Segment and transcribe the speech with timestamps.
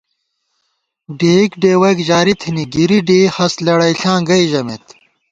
[1.19, 4.85] ڈېئیک ڈېوَئیک جاری تھنی، گِرِی ڈېئی ہست لېڑئیݪاں گئ ژمېت